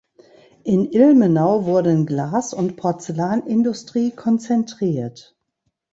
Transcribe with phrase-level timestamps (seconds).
[0.63, 5.37] In Ilmenau wurden Glas- und Porzellanindustrie konzentriert.